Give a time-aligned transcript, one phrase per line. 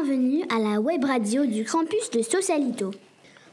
[0.00, 2.92] bienvenue à la web radio du campus de Sausalito.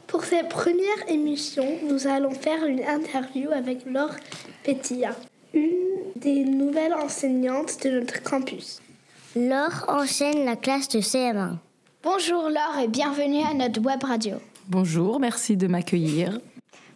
[0.06, 4.14] Pour cette première émission, nous allons faire une interview avec Laure
[4.62, 5.16] Petilla,
[5.54, 8.80] une des nouvelles enseignantes de notre campus.
[9.34, 11.56] Laure enseigne la classe de CM1.
[12.02, 14.36] Bonjour Laure et bienvenue à notre web radio.
[14.68, 16.38] Bonjour, merci de m'accueillir.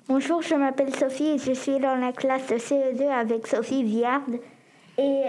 [0.09, 4.23] Bonjour, je m'appelle Sophie et je suis dans la classe de CE2 avec Sophie Viard.
[4.97, 5.23] Et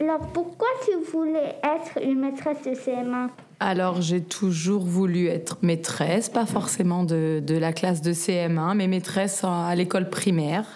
[0.00, 6.28] alors, pourquoi tu voulais être une maîtresse de CM1 Alors, j'ai toujours voulu être maîtresse,
[6.28, 10.66] pas forcément de, de la classe de CM1, mais maîtresse à l'école primaire.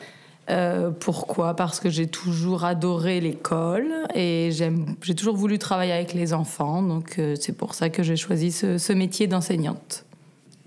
[0.51, 1.55] Euh, pourquoi?
[1.55, 6.83] Parce que j'ai toujours adoré l'école et j'ai toujours voulu travailler avec les enfants.
[6.83, 10.05] Donc, euh, c'est pour ça que j'ai choisi ce, ce métier d'enseignante.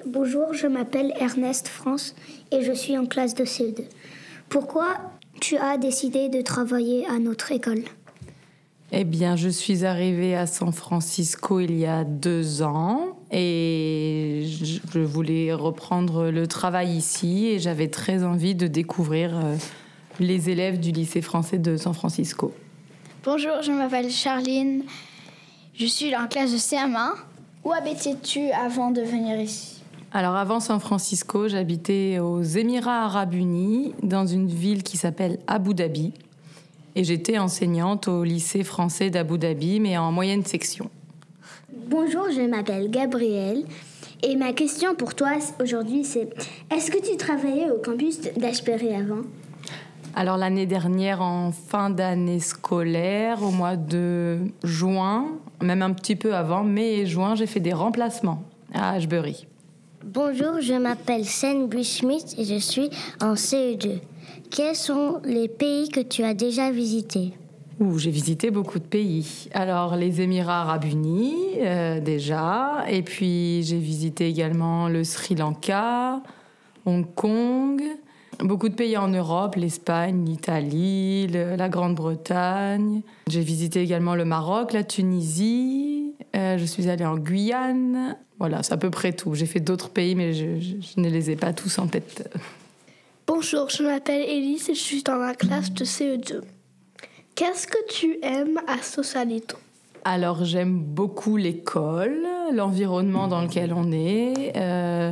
[0.05, 2.15] Bonjour, je m'appelle Ernest France
[2.53, 3.83] et je suis en classe de CE2.
[4.47, 4.95] Pourquoi
[5.41, 7.83] tu as décidé de travailler à notre école?
[8.91, 14.99] Eh bien, je suis arrivée à San Francisco il y a deux ans et je
[14.99, 19.55] voulais reprendre le travail ici et j'avais très envie de découvrir euh,
[20.19, 22.53] les élèves du lycée français de San Francisco.
[23.23, 24.83] Bonjour, je m'appelle Charline.
[25.73, 27.13] Je suis dans la classe de CM1.
[27.63, 29.81] Où habitais-tu avant de venir ici?
[30.13, 35.73] Alors avant San Francisco, j'habitais aux Émirats arabes unis dans une ville qui s'appelle Abu
[35.73, 36.13] Dhabi
[36.95, 40.89] et j'étais enseignante au lycée français d'Abu Dhabi, mais en moyenne section.
[41.87, 43.65] Bonjour, je m'appelle Gabrielle.
[44.23, 46.29] Et ma question pour toi aujourd'hui, c'est
[46.73, 49.21] est-ce que tu travaillais au campus d'Ashbury avant?
[50.15, 55.27] Alors l'année dernière, en fin d'année scolaire, au mois de juin,
[55.61, 58.41] même un petit peu avant, mai et juin, j'ai fait des remplacements
[58.73, 59.45] à Ashbury.
[60.13, 64.01] Bonjour, je m'appelle Sen Schmidt et je suis en CE2.
[64.51, 67.33] Quels sont les pays que tu as déjà visités?
[67.97, 69.47] J'ai visité beaucoup de pays.
[69.51, 72.85] Alors, les Émirats arabes unis, euh, déjà.
[72.87, 76.21] Et puis, j'ai visité également le Sri Lanka,
[76.85, 77.81] Hong Kong,
[78.41, 83.01] beaucoup de pays en Europe, l'Espagne, l'Italie, la Grande-Bretagne.
[83.27, 85.94] J'ai visité également le Maroc, la Tunisie.
[86.35, 88.17] Euh, je suis allée en Guyane.
[88.39, 89.35] Voilà, c'est à peu près tout.
[89.35, 92.29] J'ai fait d'autres pays, mais je, je ne les ai pas tous en tête.
[93.27, 96.41] Bonjour, je m'appelle Elise et je suis dans la classe de CE2.
[97.33, 99.57] Qu'est-ce que tu aimes à Sausalito?
[100.03, 102.21] Alors j'aime beaucoup l'école,
[102.53, 104.53] l'environnement dans lequel on est.
[104.55, 105.11] Euh,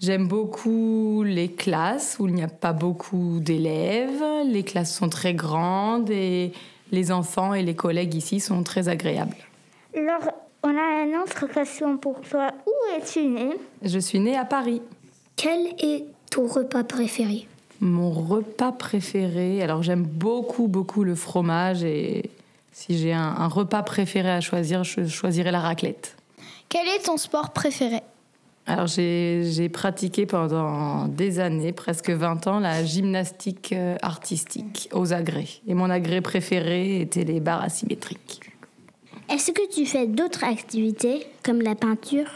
[0.00, 4.24] j'aime beaucoup les classes où il n'y a pas beaucoup d'élèves.
[4.46, 6.52] Les classes sont très grandes et
[6.90, 9.36] les enfants et les collègues ici sont très agréables.
[9.96, 10.32] Alors,
[10.62, 12.50] on a une autre question pour toi.
[12.66, 13.56] Où es-tu née?
[13.82, 14.80] Je suis née à Paris.
[15.36, 17.46] Quel est ton repas préféré?
[17.80, 22.30] Mon repas préféré, alors j'aime beaucoup, beaucoup le fromage et
[22.70, 26.16] si j'ai un, repas préféré à choisir, je choisirais la raclette.
[26.68, 28.00] Quel est ton sport préféré?
[28.66, 35.48] Alors j'ai pratiqué pendant des années, presque 20 ans, la gymnastique euh, artistique aux agrès.
[35.66, 38.51] Et mon agrès préféré était les barres asymétriques.
[39.32, 42.26] Est-ce que tu fais d'autres activités comme la peinture?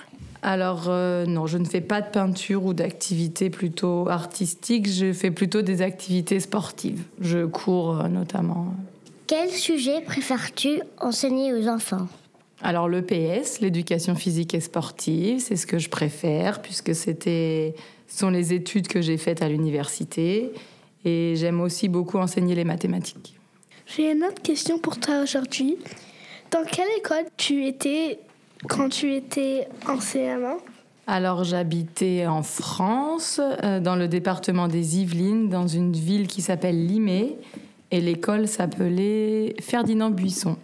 [0.40, 5.30] Alors euh, non, je ne fais pas de peinture ou d'activités plutôt artistiques, je fais
[5.30, 7.02] plutôt des activités sportives.
[7.20, 8.74] Je cours euh, notamment.
[9.26, 12.08] Quel sujet préfères-tu enseigner aux enfants?
[12.62, 17.74] Alors le PS, l'éducation physique et sportive, c'est ce que je préfère puisque c'était
[18.08, 20.50] sont les études que j'ai faites à l'université
[21.04, 23.34] et j'aime aussi beaucoup enseigner les mathématiques.
[23.84, 25.76] J'ai une autre question pour toi aujourd'hui.
[26.50, 28.18] Dans quelle école tu étais
[28.68, 30.58] quand tu étais en CM1
[31.08, 36.84] alors j'habitais en France, euh, dans le département des Yvelines, dans une ville qui s'appelle
[36.84, 37.36] Limay,
[37.92, 40.56] et l'école s'appelait Ferdinand Buisson.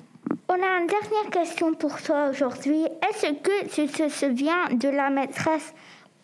[0.48, 2.82] On a une dernière question pour toi aujourd'hui.
[2.82, 5.72] Est-ce que tu te souviens de la maîtresse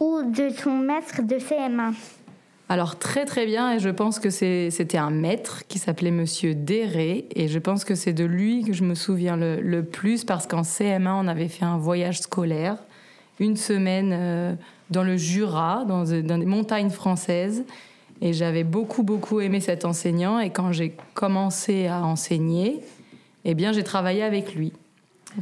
[0.01, 1.95] ou de ton maître de CM1
[2.69, 7.27] alors très très bien et je pense que c'était un maître qui s'appelait Monsieur Déré
[7.35, 10.63] et je pense que c'est de lui que je me souviens le, plus parce qu'en
[10.63, 12.77] CM1 on avait fait un voyage scolaire,
[13.41, 14.55] une semaine euh,
[14.91, 17.65] dans le Jura, dans, dans des montagnes françaises
[18.21, 22.81] et j'avais beaucoup beaucoup aimé cet enseignant et quand j'ai commencé à enseigner,
[23.47, 24.75] eh bien j'ai travaillé avec lui.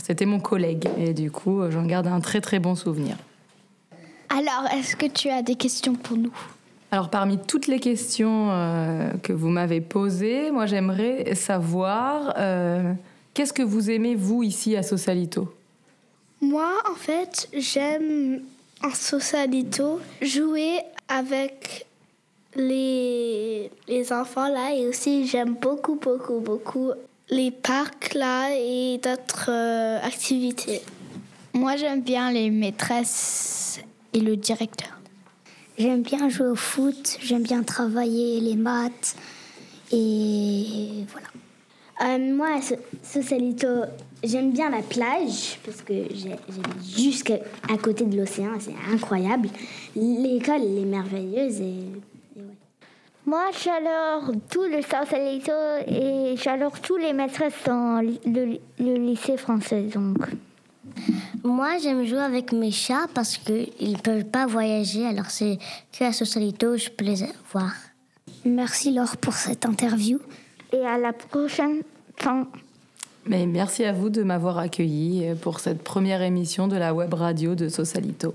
[0.00, 3.17] C'était mon collègue et du coup j'en garde un très très bon souvenir.
[4.29, 6.32] Alors, est-ce que tu as des questions pour nous?
[6.90, 12.92] Alors parmi toutes les questions euh, que vous m'avez posées, moi j'aimerais savoir euh,
[13.34, 15.52] qu'est-ce que vous aimez vous ici à Sausalito
[16.40, 18.40] Moi en fait j'aime
[18.82, 20.78] en Sausalito jouer
[21.08, 21.86] avec
[22.54, 26.92] les, les enfants là et aussi j'aime beaucoup beaucoup beaucoup
[27.30, 30.82] les parcs là et d'autres euh, activités.
[31.54, 33.80] Moi, j'aime bien les maîtresses
[34.12, 34.95] et le directeur.
[35.78, 39.14] J'aime bien jouer au foot, j'aime bien travailler les maths
[39.93, 41.28] et voilà.
[42.02, 43.67] Euh, moi, à So- Sausalito,
[44.25, 47.31] j'aime bien la plage parce que j'habite juste
[47.73, 49.49] à côté de l'océan, c'est incroyable.
[49.94, 51.84] L'école, elle est merveilleuse et,
[52.37, 52.43] ouais.
[53.26, 55.52] Moi, j'adore tout le Sausalito
[55.88, 59.82] et j'adore tous les maîtresses dans le, le lycée français.
[59.82, 60.19] Donc,
[61.46, 65.58] Moi, j'aime jouer avec mes chats parce qu'ils ne peuvent pas voyager, alors c'est
[65.96, 67.72] que à Socialito, je peux les voir.
[68.44, 70.19] Merci Laure pour cette interview.
[70.72, 71.82] et à la prochaine
[72.19, 72.46] temps.
[73.26, 77.54] Mais merci à vous de m'avoir accueilli pour cette première émission de la web radio
[77.54, 78.34] de Sausalito.